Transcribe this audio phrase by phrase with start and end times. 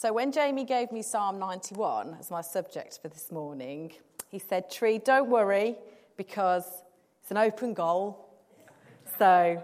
[0.00, 3.92] So when Jamie gave me Psalm 91 as my subject for this morning,
[4.30, 5.76] he said, Tree, don't worry
[6.16, 6.64] because
[7.20, 8.26] it's an open goal.
[9.18, 9.62] So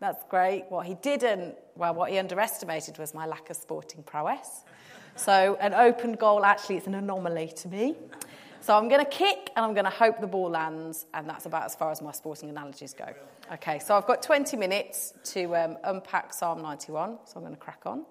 [0.00, 0.64] that's great.
[0.68, 4.64] What he didn't, well, what he underestimated was my lack of sporting prowess.
[5.14, 7.94] So an open goal actually is an anomaly to me.
[8.62, 11.46] So I'm going to kick and I'm going to hope the ball lands, and that's
[11.46, 13.14] about as far as my sporting analogies go.
[13.52, 17.60] Okay, so I've got 20 minutes to um, unpack Psalm 91, so I'm going to
[17.60, 18.04] crack on.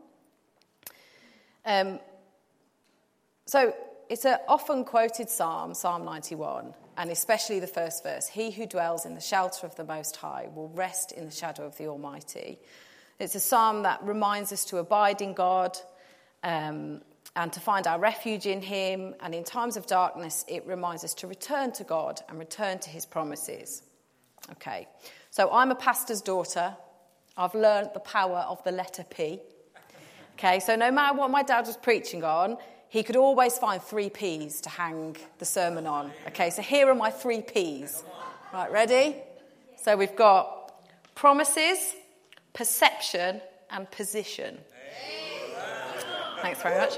[1.65, 1.99] Um,
[3.45, 3.73] so
[4.09, 9.05] it's an often quoted psalm, Psalm 91, and especially the first verse He who dwells
[9.05, 12.59] in the shelter of the Most High will rest in the shadow of the Almighty.
[13.19, 15.77] It's a psalm that reminds us to abide in God.
[16.43, 17.01] Um,
[17.35, 19.15] and to find our refuge in Him.
[19.21, 22.89] And in times of darkness, it reminds us to return to God and return to
[22.89, 23.83] His promises.
[24.53, 24.87] Okay,
[25.29, 26.75] so I'm a pastor's daughter.
[27.37, 29.39] I've learned the power of the letter P.
[30.33, 32.57] Okay, so no matter what my dad was preaching on,
[32.89, 36.11] he could always find three P's to hang the sermon on.
[36.27, 38.03] Okay, so here are my three P's.
[38.53, 39.15] Right, ready?
[39.81, 40.73] So we've got
[41.15, 41.95] promises,
[42.53, 44.57] perception, and position.
[46.41, 46.97] Thanks very much.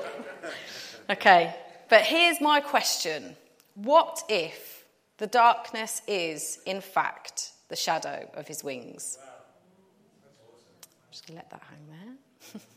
[1.09, 1.55] Okay,
[1.89, 3.35] but here's my question
[3.75, 4.85] What if
[5.17, 9.19] the darkness is, in fact, the shadow of his wings?
[9.21, 12.61] I'm just going to let that hang there.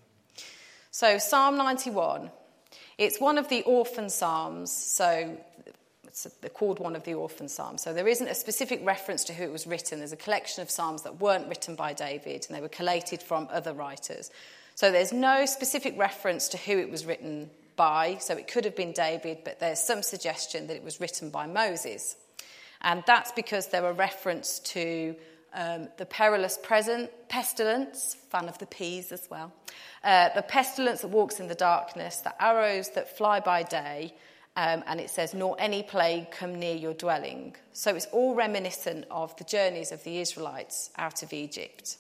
[0.97, 2.30] so, Psalm 91,
[2.97, 5.36] it's one of the orphan psalms, so
[6.06, 7.83] it's called one of the orphan psalms.
[7.83, 9.98] So there isn't a specific reference to who it was written.
[9.98, 13.47] There's a collection of psalms that weren't written by David and they were collated from
[13.50, 14.30] other writers.
[14.75, 18.16] So there's no specific reference to who it was written by.
[18.19, 21.47] So it could have been David, but there's some suggestion that it was written by
[21.47, 22.16] Moses.
[22.81, 25.14] And that's because there are reference to
[25.56, 29.52] um, the perilous present pestilence, fan of the peas as well,
[30.04, 34.14] uh, the pestilence that walks in the darkness, the arrows that fly by day,
[34.56, 37.56] um, and it says, nor any plague come near your dwelling.
[37.72, 41.97] So it's all reminiscent of the journeys of the Israelites out of Egypt.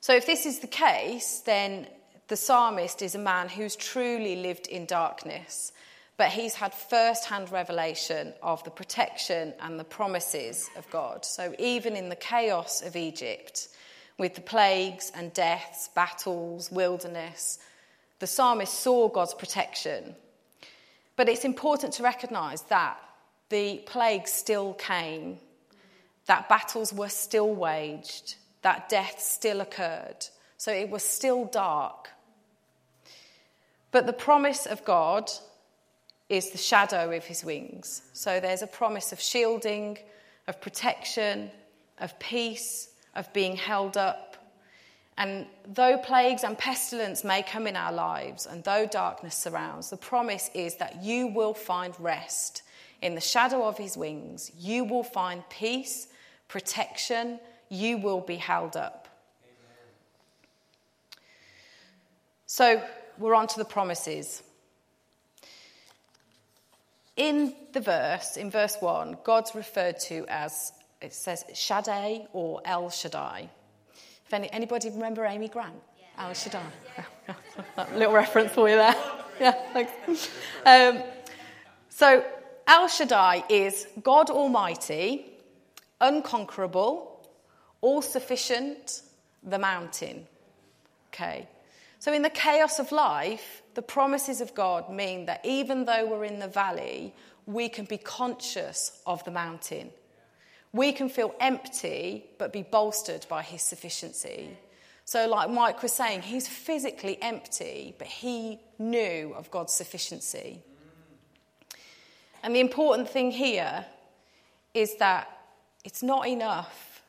[0.00, 1.86] So, if this is the case, then
[2.28, 5.72] the psalmist is a man who's truly lived in darkness,
[6.16, 11.24] but he's had first hand revelation of the protection and the promises of God.
[11.24, 13.68] So, even in the chaos of Egypt,
[14.16, 17.58] with the plagues and deaths, battles, wilderness,
[18.20, 20.14] the psalmist saw God's protection.
[21.16, 22.98] But it's important to recognize that
[23.48, 25.38] the plagues still came,
[26.26, 30.26] that battles were still waged, that death still occurred.
[30.56, 32.08] So it was still dark.
[33.90, 35.30] But the promise of God
[36.36, 38.02] is the shadow of his wings.
[38.12, 39.98] So there's a promise of shielding,
[40.46, 41.50] of protection,
[41.98, 44.36] of peace, of being held up.
[45.16, 49.96] And though plagues and pestilence may come in our lives, and though darkness surrounds, the
[49.96, 52.62] promise is that you will find rest
[53.00, 54.50] in the shadow of his wings.
[54.58, 56.08] You will find peace,
[56.48, 59.08] protection, you will be held up.
[59.44, 61.20] Amen.
[62.46, 62.82] So
[63.18, 64.42] we're on to the promises.
[67.16, 72.90] In the verse, in verse 1, God's referred to as, it says Shaddai or El
[72.90, 73.48] Shaddai.
[74.26, 75.74] If any, anybody remember Amy Grant?
[75.98, 76.26] Yeah.
[76.26, 76.62] El Shaddai.
[77.28, 77.86] Yeah.
[77.94, 78.96] little reference for you there.
[79.40, 80.30] Yeah, thanks.
[80.64, 81.02] Um,
[81.88, 82.24] so
[82.68, 85.26] El Shaddai is God Almighty,
[86.00, 87.28] unconquerable,
[87.80, 89.02] all sufficient,
[89.42, 90.28] the mountain.
[91.08, 91.48] Okay.
[92.04, 96.26] So, in the chaos of life, the promises of God mean that even though we're
[96.26, 97.14] in the valley,
[97.46, 99.88] we can be conscious of the mountain.
[100.74, 104.54] We can feel empty, but be bolstered by his sufficiency.
[105.06, 110.60] So, like Mike was saying, he's physically empty, but he knew of God's sufficiency.
[112.42, 113.86] And the important thing here
[114.74, 115.30] is that
[115.84, 117.02] it's not enough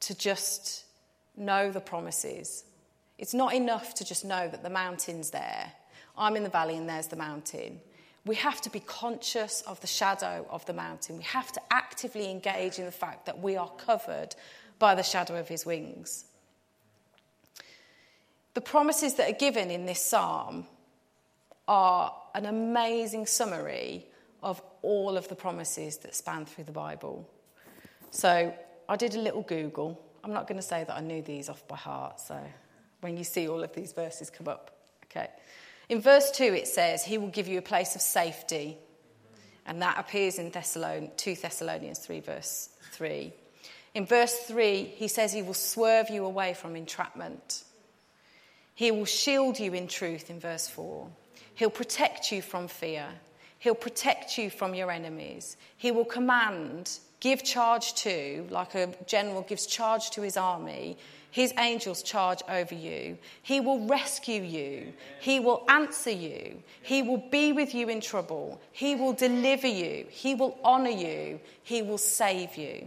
[0.00, 0.84] to just
[1.38, 2.64] know the promises.
[3.22, 5.70] It's not enough to just know that the mountain's there.
[6.18, 7.80] I'm in the valley and there's the mountain.
[8.26, 11.18] We have to be conscious of the shadow of the mountain.
[11.18, 14.34] We have to actively engage in the fact that we are covered
[14.80, 16.24] by the shadow of his wings.
[18.54, 20.66] The promises that are given in this psalm
[21.68, 24.04] are an amazing summary
[24.42, 27.30] of all of the promises that span through the Bible.
[28.10, 28.52] So
[28.88, 30.04] I did a little Google.
[30.24, 32.36] I'm not going to say that I knew these off by heart, so
[33.02, 34.70] when you see all of these verses come up,
[35.04, 35.28] okay.
[35.88, 38.78] In verse 2, it says, He will give you a place of safety.
[39.66, 43.32] And that appears in Thessalon- 2 Thessalonians 3, verse 3.
[43.94, 47.64] In verse 3, he says he will swerve you away from entrapment.
[48.74, 51.08] He will shield you in truth, in verse 4.
[51.54, 53.06] He'll protect you from fear.
[53.58, 55.56] He'll protect you from your enemies.
[55.76, 60.96] He will command, give charge to, like a general gives charge to his army,
[61.32, 63.16] his angels charge over you.
[63.42, 64.92] He will rescue you.
[65.18, 66.62] He will answer you.
[66.82, 68.60] He will be with you in trouble.
[68.70, 70.04] He will deliver you.
[70.10, 71.40] He will honor you.
[71.62, 72.86] He will save you.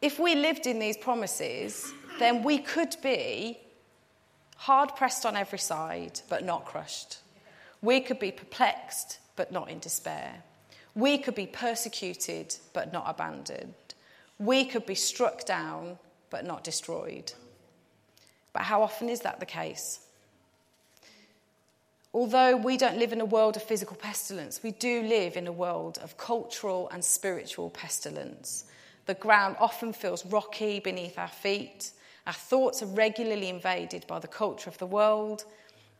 [0.00, 3.58] If we lived in these promises, then we could be
[4.56, 7.18] hard pressed on every side, but not crushed.
[7.82, 10.42] We could be perplexed, but not in despair.
[10.94, 13.74] We could be persecuted, but not abandoned.
[14.38, 15.98] We could be struck down,
[16.30, 17.32] but not destroyed.
[18.52, 20.00] But how often is that the case?
[22.14, 25.52] Although we don't live in a world of physical pestilence, we do live in a
[25.52, 28.64] world of cultural and spiritual pestilence.
[29.06, 31.92] The ground often feels rocky beneath our feet.
[32.26, 35.44] Our thoughts are regularly invaded by the culture of the world.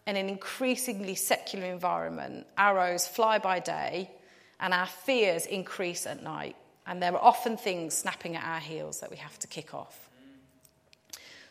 [0.06, 4.10] In an increasingly secular environment, arrows fly by day
[4.60, 6.56] and our fears increase at night.
[6.88, 10.08] And there are often things snapping at our heels that we have to kick off.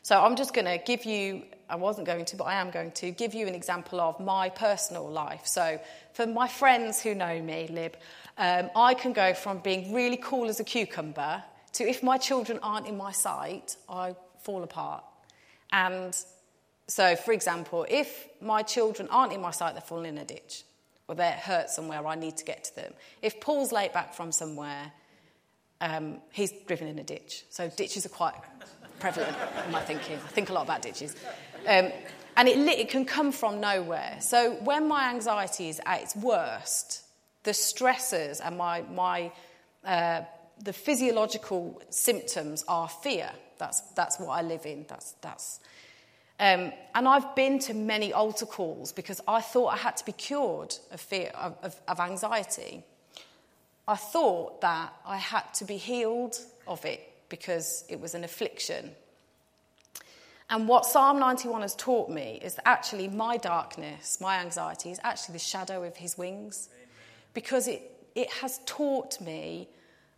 [0.02, 2.92] So I'm just going to give you, I wasn't going to, but I am going
[2.94, 5.46] to give you an example of my personal life.
[5.46, 5.80] So
[6.14, 7.98] for my friends who know me, Lib,
[8.38, 11.44] um, I can go from being really cool as a cucumber
[11.74, 15.04] to if my children aren't in my sight, I fall apart.
[15.72, 16.18] And
[16.88, 20.64] so, for example, if my children aren't in my sight, they're falling in a ditch
[21.08, 22.94] or they're hurt somewhere, I need to get to them.
[23.22, 24.94] If Paul's late back from somewhere,
[25.82, 27.46] um, he's driven in a ditch.
[27.50, 28.34] So ditches are quite
[29.00, 29.36] prevalent
[29.66, 30.16] in my thinking.
[30.16, 31.16] I think a lot about ditches.
[31.68, 31.92] Um,
[32.36, 34.18] and it, it can come from nowhere.
[34.20, 37.04] So when my anxiety is at its worst,
[37.44, 39.32] the stressors and my, my
[39.84, 40.22] uh,
[40.64, 43.30] the physiological symptoms are fear.
[43.58, 44.86] That's, that's what I live in.
[44.88, 45.60] That's, that's,
[46.40, 50.12] um, and I've been to many altar calls because I thought I had to be
[50.12, 52.84] cured of fear, of, of, of anxiety.
[53.88, 56.38] I thought that I had to be healed
[56.68, 58.92] of it because it was an affliction.
[60.50, 65.00] And what Psalm 91 has taught me is that actually my darkness, my anxiety, is
[65.04, 66.70] actually the shadow of his wings.
[66.74, 66.88] Amen.
[67.34, 67.82] Because it,
[68.16, 69.68] it has taught me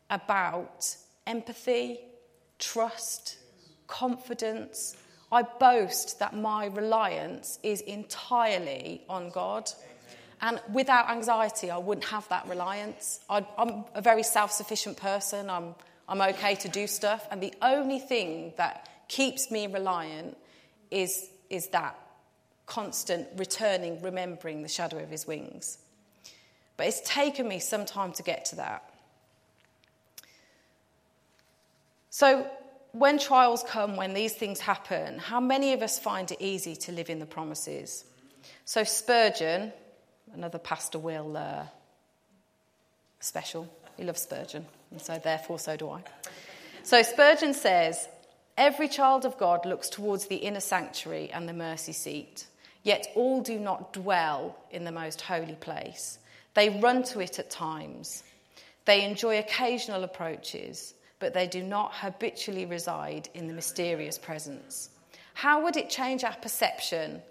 [0.10, 0.96] about
[1.26, 2.00] empathy,
[2.60, 3.38] trust,
[3.88, 4.96] confidence.
[5.32, 9.72] I boast that my reliance is entirely on God.
[10.42, 13.20] And without anxiety, I wouldn't have that reliance.
[13.30, 15.50] i am a very self sufficient person.
[15.50, 15.76] I'm,
[16.08, 17.28] I'm okay to do stuff.
[17.30, 20.38] And the only thing that keeps me reliant
[20.92, 22.00] is, is that
[22.66, 25.80] constant returning, remembering the shadow of his wings.
[26.78, 28.90] But it's taken me some time to get to that.
[32.10, 32.50] So,
[32.92, 36.92] when trials come, when these things happen, how many of us find it easy to
[36.92, 38.06] live in the promises?
[38.66, 39.74] So, Spurgeon,
[40.34, 41.64] another pastor will uh,
[43.20, 46.04] special, he loves Spurgeon, and so therefore so do I.
[46.84, 48.08] So, Spurgeon says,
[48.58, 52.48] Every child of God looks towards the inner sanctuary and the mercy seat,
[52.84, 56.20] yet all do not dwell in the most holy place.
[56.56, 58.24] They run to it at times.
[58.86, 64.90] They enjoy occasional approaches but they do not habitually reside in the mysterious presence.
[65.34, 67.22] How would it change our perception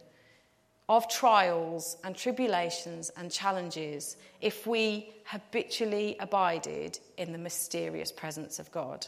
[0.89, 8.71] of trials and tribulations and challenges if we habitually abided in the mysterious presence of
[8.73, 9.07] God?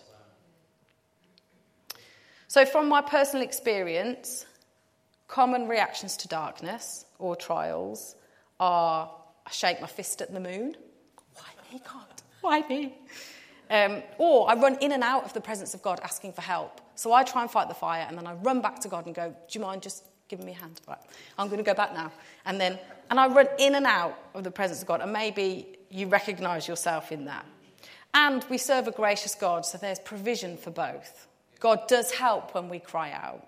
[2.49, 4.45] So, from my personal experience,
[5.28, 8.16] common reactions to darkness or trials
[8.59, 9.11] are
[9.47, 10.76] I shake my fist at the moon.
[11.35, 12.23] Why me, God?
[12.40, 12.95] Why me?
[13.71, 16.81] Um, or I run in and out of the presence of God asking for help.
[16.97, 19.14] So I try and fight the fire, and then I run back to God and
[19.14, 20.80] go, Do you mind just giving me a hand?
[20.88, 20.99] Right,
[21.37, 22.10] I'm going to go back now.
[22.46, 22.78] And then,
[23.10, 26.66] and I run in and out of the presence of God, and maybe you recognize
[26.66, 27.44] yourself in that.
[28.14, 31.26] And we serve a gracious God, so there's provision for both.
[31.58, 33.46] God does help when we cry out.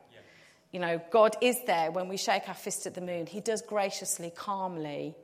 [0.73, 3.27] You know, God is there when we shake our fist at the moon.
[3.27, 5.15] He does graciously, calmly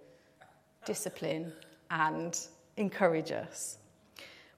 [0.84, 1.52] discipline
[1.90, 2.38] and
[2.76, 3.78] encourage us.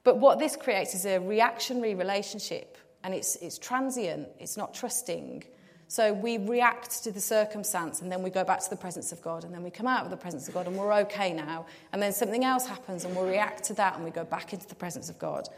[0.03, 5.43] But what this creates is a reactionary relationship, and it's, it's transient, it's not trusting.
[5.91, 9.21] So we react to the circumstance, and then we go back to the presence of
[9.21, 11.65] God, and then we come out of the presence of God, and we're okay now.
[11.91, 14.65] And then something else happens, and we'll react to that, and we go back into
[14.65, 15.49] the presence of God.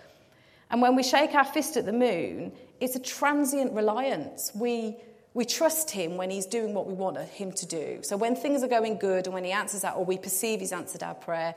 [0.72, 4.52] And when we shake our fist at the moon, it's a transient reliance.
[4.56, 4.98] We,
[5.36, 8.00] we trust him when he's doing what we want him to do.
[8.02, 10.74] So when things are going good, and when he answers that, or we perceive he's
[10.74, 11.54] answered our prayer,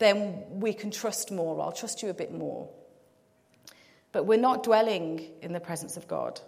[0.00, 1.58] then we can trust more.
[1.62, 2.68] I'll trust you a bit more.
[4.12, 6.42] But we're not dwelling in the presence of God.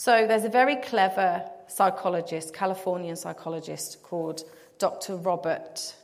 [0.00, 4.44] So there's a very clever psychologist, Californian psychologist called
[4.78, 5.16] Dr.
[5.16, 5.94] Robert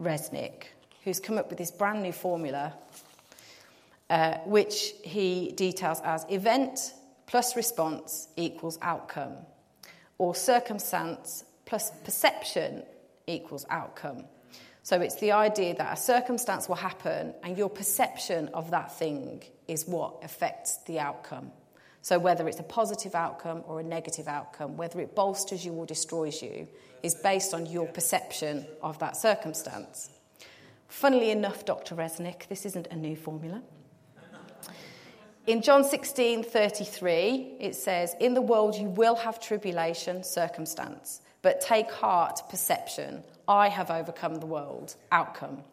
[0.00, 0.68] Resnick,
[1.04, 2.72] who's come up with this brand new formula,
[4.08, 6.94] uh, which he details as event
[7.26, 9.34] plus response equals outcome,
[10.16, 12.82] or circumstance plus perception
[13.26, 14.24] equals outcome.
[14.84, 19.42] So it's the idea that a circumstance will happen and your perception of that thing
[19.68, 21.52] is what affects the outcome.
[22.06, 25.86] So, whether it's a positive outcome or a negative outcome, whether it bolsters you or
[25.86, 26.68] destroys you,
[27.02, 30.10] is based on your perception of that circumstance.
[30.86, 31.96] Funnily enough, Dr.
[31.96, 33.60] Resnick, this isn't a new formula.
[35.48, 41.60] In John 16 33, it says, In the world you will have tribulation, circumstance, but
[41.60, 43.24] take heart, perception.
[43.48, 45.64] I have overcome the world, outcome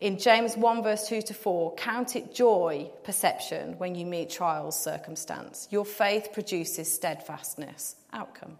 [0.00, 4.82] in James 1, verse 2 to 4, count it joy, perception, when you meet trials,
[4.82, 5.68] circumstance.
[5.70, 8.56] Your faith produces steadfastness, outcome.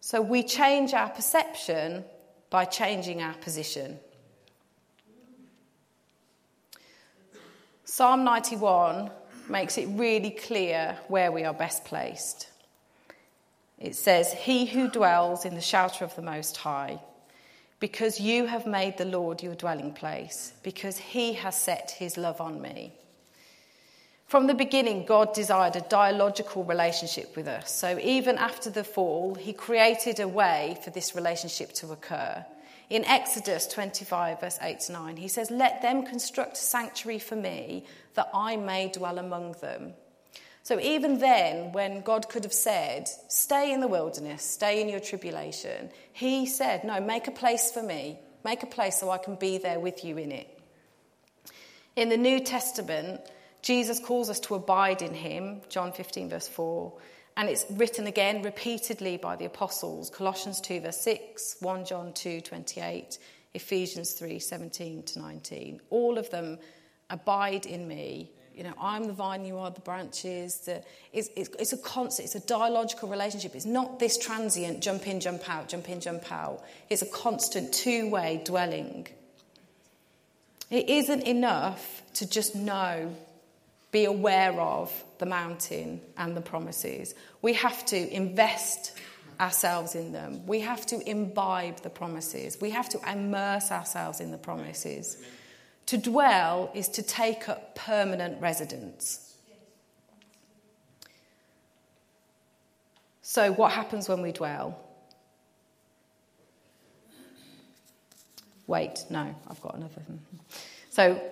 [0.00, 2.04] So we change our perception
[2.48, 3.98] by changing our position.
[7.84, 9.10] Psalm 91
[9.48, 12.48] makes it really clear where we are best placed.
[13.80, 17.00] It says, He who dwells in the shelter of the Most High
[17.80, 22.40] because you have made the Lord your dwelling place, because he has set his love
[22.40, 22.92] on me.
[24.26, 27.72] From the beginning, God desired a dialogical relationship with us.
[27.72, 32.44] So even after the fall, he created a way for this relationship to occur.
[32.90, 37.36] In Exodus 25, verse 8 to 9, he says, Let them construct a sanctuary for
[37.36, 39.94] me, that I may dwell among them.
[40.68, 45.00] So even then, when God could have said, Stay in the wilderness, stay in your
[45.00, 48.18] tribulation, he said, No, make a place for me.
[48.44, 50.60] Make a place so I can be there with you in it.
[51.96, 53.22] In the New Testament,
[53.62, 56.92] Jesus calls us to abide in him, John 15, verse 4.
[57.38, 62.42] And it's written again repeatedly by the apostles Colossians 2, verse 6, 1 John 2,
[62.42, 63.18] 28,
[63.54, 65.80] Ephesians 3, 17 to 19.
[65.88, 66.58] All of them
[67.08, 70.58] abide in me you know, I'm the vine, you are the branches.
[70.58, 73.54] The, it's, it's, it's, a constant, it's a dialogical relationship.
[73.54, 76.64] It's not this transient jump in, jump out, jump in, jump out.
[76.90, 79.06] It's a constant two way dwelling.
[80.70, 83.14] It isn't enough to just know,
[83.92, 87.14] be aware of the mountain and the promises.
[87.40, 88.92] We have to invest
[89.40, 90.44] ourselves in them.
[90.46, 92.60] We have to imbibe the promises.
[92.60, 95.16] We have to immerse ourselves in the promises.
[95.88, 99.36] To dwell is to take up permanent residence.
[103.22, 104.78] So, what happens when we dwell?
[108.66, 110.02] Wait, no, I've got another.
[110.90, 111.22] So,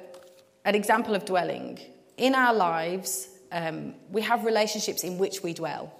[0.65, 1.79] an example of dwelling.
[2.17, 5.93] In our lives, um, we have relationships in which we dwell.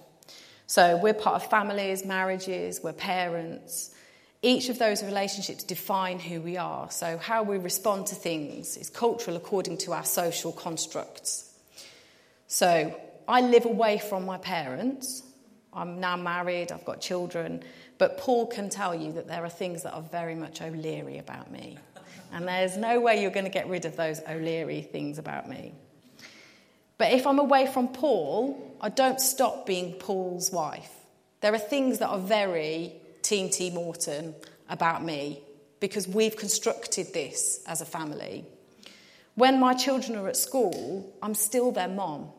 [0.67, 3.95] So, we're part of families, marriages, we're parents,
[4.43, 6.91] each of those relationships define who we are.
[6.91, 11.53] So, how we respond to things is cultural according to our social constructs.
[12.47, 12.95] So,
[13.27, 15.23] I live away from my parents.
[15.73, 17.63] I'm now married, I've got children,
[17.99, 21.51] but Paul can tell you that there are things that are very much O'Leary about
[21.51, 21.79] me.
[22.33, 25.75] And there's no way you're going to get rid of those O'Leary things about me.
[26.99, 30.91] But if I'm away from Paul, I don't stop being Paul's wife.
[31.41, 32.95] There are things that are very
[33.27, 34.35] Team T Morton
[34.69, 35.43] about me
[35.81, 38.45] because we've constructed this as a family.
[39.35, 42.31] When my children are at school, I'm still their mom.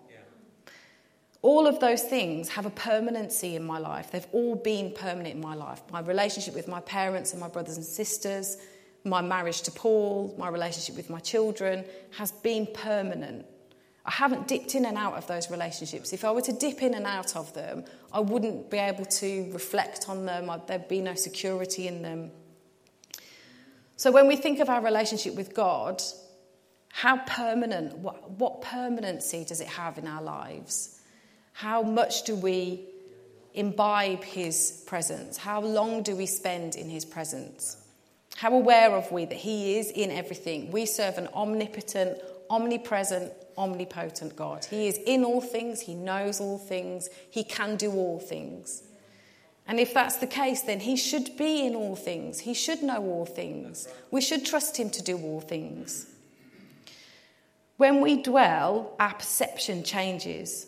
[1.41, 4.12] All of those things have a permanency in my life.
[4.12, 5.82] They've all been permanent in my life.
[5.91, 8.58] My relationship with my parents and my brothers and sisters,
[9.03, 11.86] my marriage to Paul, my relationship with my children
[12.17, 13.46] has been permanent.
[14.08, 16.14] I haven't dipped in and out of those relationships.
[16.14, 17.84] If I were to dip in and out of them,
[18.14, 22.32] I wouldn't be able to reflect on them, there'd be no security in them.
[23.98, 26.02] So when we think of our relationship with God,
[26.88, 31.02] how permanent, what, what permanency does it have in our lives?
[31.52, 32.86] How much do we
[33.56, 35.36] imbibe His presence?
[35.36, 37.76] How long do we spend in His presence?
[38.38, 40.72] How aware are we that He is in everything?
[40.72, 44.66] We serve an omnipotent, omnipresent, omnipotent God.
[44.66, 48.84] He is in all things, He knows all things, He can do all things.
[49.68, 53.04] And if that's the case, then He should be in all things, He should know
[53.04, 53.88] all things.
[54.12, 56.08] We should trust Him to do all things.
[57.78, 60.68] When we dwell, our perception changes.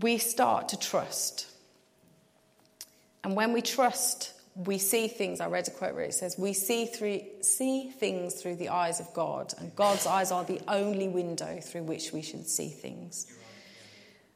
[0.00, 1.46] We start to trust.
[3.24, 4.32] And when we trust,
[4.64, 5.40] we see things.
[5.40, 8.98] I read a quote where it says, We see, through, see things through the eyes
[8.98, 13.26] of God, and God's eyes are the only window through which we should see things.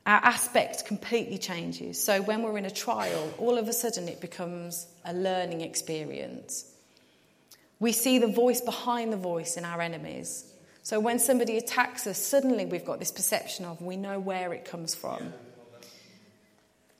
[0.07, 2.03] our aspect completely changes.
[2.03, 6.71] So when we're in a trial, all of a sudden it becomes a learning experience.
[7.81, 10.45] We see the voice behind the voice in our enemies.
[10.85, 14.65] So when somebody attacks us, suddenly we've got this perception of we know where it
[14.65, 15.33] comes from.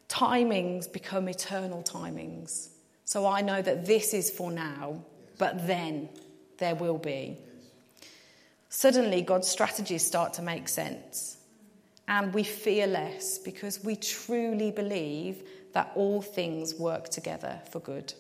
[0.09, 2.72] Timings become eternal timings.
[3.13, 5.05] So I know that this is for now,
[5.37, 6.09] but then
[6.57, 7.37] there will be.
[8.71, 11.37] Suddenly, God's strategies start to make sense
[12.09, 15.43] and we fear less because we truly believe
[15.75, 18.15] that all things work together for good.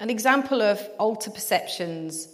[0.00, 2.26] An example of alter perceptions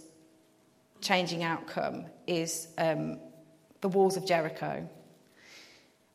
[0.99, 3.19] changing outcome is um,
[3.81, 4.89] the walls of Jericho.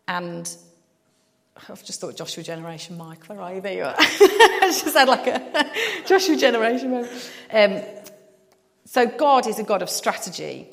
[0.08, 0.56] And
[1.69, 3.61] I've just thought Joshua Generation, Mike, where are you?
[3.61, 3.95] There you are.
[3.99, 5.71] I just had like a
[6.07, 7.31] Joshua Generation moment.
[7.53, 7.83] Um,
[8.85, 10.69] so God is a God of strategy.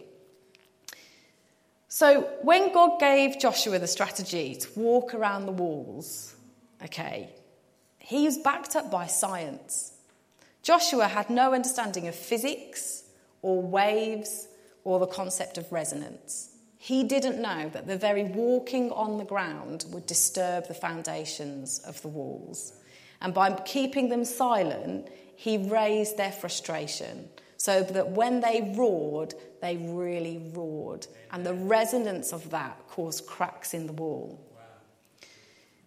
[1.87, 6.35] So when God gave Joshua the strategy to walk around the walls,
[6.83, 7.29] okay,
[7.99, 9.93] he was backed up by science.
[10.61, 13.03] Joshua had no understanding of physics
[13.41, 14.47] or waves
[14.83, 16.54] or the concept of resonance.
[16.85, 21.99] He didn't know that the very walking on the ground would disturb the foundations of
[22.03, 22.73] the walls.
[23.21, 27.27] And by keeping them silent, he raised their frustration
[27.57, 31.07] so that when they roared, they really roared.
[31.31, 34.39] And the resonance of that caused cracks in the wall.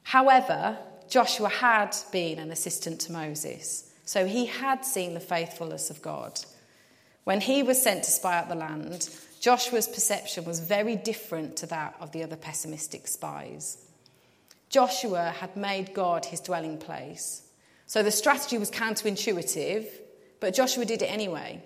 [0.02, 0.78] However,
[1.08, 6.40] Joshua had been an assistant to Moses, so he had seen the faithfulness of God.
[7.22, 9.08] When he was sent to spy out the land,
[9.40, 13.78] Joshua's perception was very different to that of the other pessimistic spies.
[14.68, 17.42] Joshua had made God his dwelling place.
[17.86, 19.86] So the strategy was counterintuitive,
[20.40, 21.62] but Joshua did it anyway.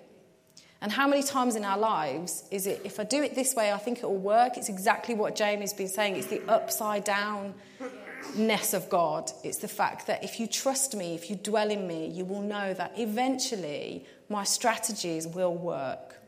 [0.81, 3.73] And how many times in our lives is it, if I do it this way,
[3.73, 4.57] I think it will work?
[4.57, 6.17] It's exactly what Jamie's been saying.
[6.17, 9.31] It's the upside downness of God.
[9.45, 12.42] It's the fact that if you trust me, if you dwell in me, you will
[12.42, 16.21] know that eventually my strategies will work.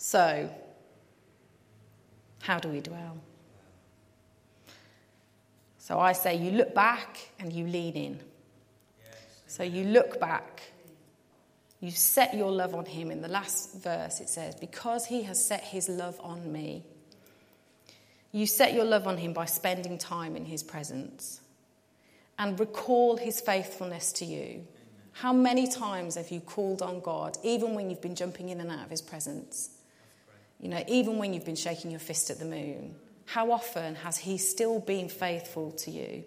[0.00, 0.48] Amen.
[0.48, 0.50] So,
[2.42, 3.18] how do we dwell?
[5.78, 8.20] So I say you look back and you lean in.
[9.46, 10.62] So you look back
[11.80, 13.10] you set your love on him.
[13.10, 16.84] In the last verse, it says, Because he has set his love on me.
[18.32, 21.40] You set your love on him by spending time in his presence
[22.38, 24.66] and recall his faithfulness to you.
[25.12, 28.70] How many times have you called on God, even when you've been jumping in and
[28.70, 29.70] out of his presence?
[30.60, 32.94] You know, even when you've been shaking your fist at the moon.
[33.26, 36.24] How often has he still been faithful to you?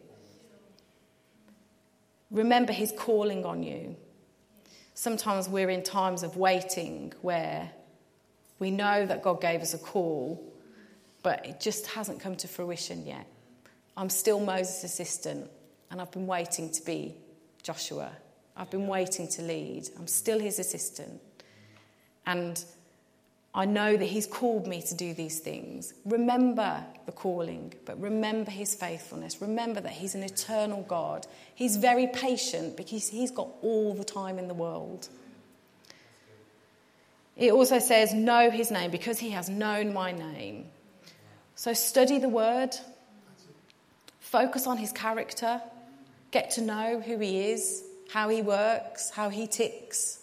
[2.31, 3.95] Remember his calling on you
[4.93, 7.71] sometimes we're in times of waiting where
[8.59, 10.53] we know that God gave us a call,
[11.21, 13.27] but it just hasn't come to fruition yet.
[13.97, 15.49] I'm still Moses' assistant,
[15.91, 17.15] and I've been waiting to be
[17.61, 18.11] Joshua.
[18.55, 19.89] I've been waiting to lead.
[19.97, 21.19] I'm still his assistant.
[22.25, 22.63] And
[23.55, 25.93] I know that He's called me to do these things.
[26.05, 29.41] Remember the calling, but remember His faithfulness.
[29.41, 31.27] Remember that He's an eternal God.
[31.53, 35.07] He's very patient because He's got all the time in the world.
[37.37, 40.65] It also says, Know His name because He has known my name.
[41.55, 42.75] So study the Word,
[44.19, 45.61] focus on His character,
[46.31, 50.22] get to know who He is, how He works, how He ticks.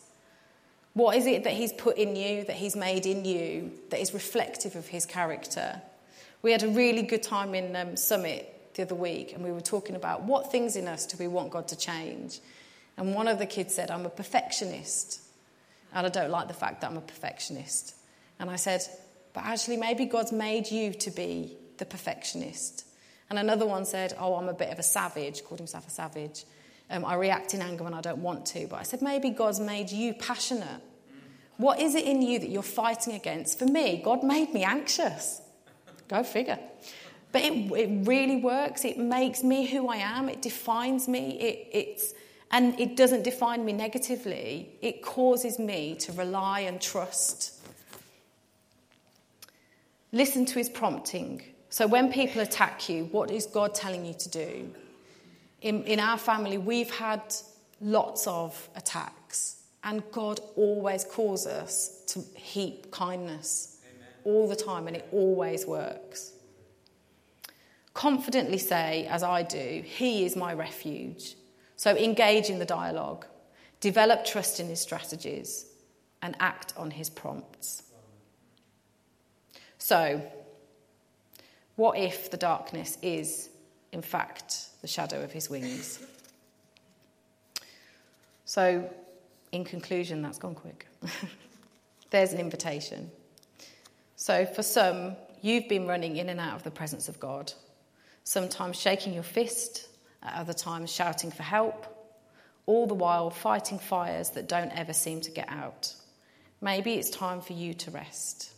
[0.95, 4.13] What is it that He's put in you, that He's made in you, that is
[4.13, 5.81] reflective of His character?
[6.43, 9.61] We had a really good time in um, Summit the other week, and we were
[9.61, 12.41] talking about what things in us do we want God to change.
[12.97, 15.21] And one of the kids said, I'm a perfectionist.
[15.93, 17.95] And I don't like the fact that I'm a perfectionist.
[18.39, 18.83] And I said,
[19.33, 22.87] but actually, maybe God's made you to be the perfectionist.
[23.29, 26.45] And another one said, Oh, I'm a bit of a savage, called himself a savage.
[26.91, 28.67] Um, I react in anger when I don't want to.
[28.67, 30.81] But I said, maybe God's made you passionate.
[31.57, 33.59] What is it in you that you're fighting against?
[33.59, 35.41] For me, God made me anxious.
[36.09, 36.59] Go figure.
[37.33, 38.85] But it, it really works.
[38.85, 40.29] It makes me who I am.
[40.29, 41.39] It defines me.
[41.39, 42.15] It, it's,
[42.51, 44.71] and it doesn't define me negatively.
[44.83, 47.61] It causes me to rely and trust.
[50.13, 51.43] Listen to his prompting.
[51.69, 54.75] So when people attack you, what is God telling you to do?
[55.61, 57.23] In, in our family, we've had
[57.81, 64.09] lots of attacks, and God always calls us to heap kindness Amen.
[64.25, 66.33] all the time, and it always works.
[67.93, 71.35] Confidently say, as I do, He is my refuge.
[71.77, 73.27] So engage in the dialogue,
[73.81, 75.67] develop trust in His strategies,
[76.23, 77.83] and act on His prompts.
[79.79, 80.23] So,
[81.77, 83.49] what if the darkness is,
[83.93, 85.99] in fact, the shadow of his wings?
[88.45, 88.91] So,
[89.53, 90.87] in conclusion, that's gone quick.
[92.11, 93.11] There's an invitation.
[94.17, 97.53] So, for some, you've been running in and out of the presence of God,
[98.25, 99.89] sometimes shaking your fist,
[100.23, 101.87] at other times shouting for help,
[102.67, 105.95] all the while fighting fires that don't ever seem to get out.
[106.61, 108.53] Maybe it's time for you to rest.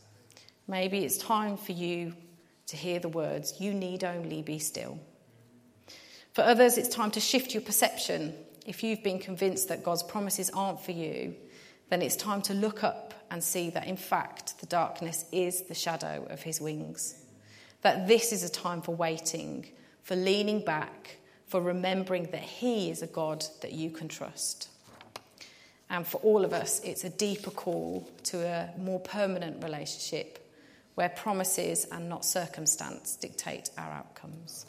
[0.67, 2.15] Maybe it's time for you
[2.67, 4.99] to hear the words, You need only be still.
[6.33, 8.35] For others, it's time to shift your perception.
[8.67, 11.35] If you've been convinced that God's promises aren't for you,
[11.91, 15.75] then it's time to look up and see that, in fact, the darkness is the
[15.75, 17.23] shadow of his wings.
[17.83, 19.67] That this is a time for waiting,
[20.03, 24.69] for leaning back, for remembering that he is a God that you can trust.
[25.91, 30.39] And for all of us, it's a deeper call to a more permanent relationship
[30.95, 34.65] where promises and not circumstance dictate our outcomes.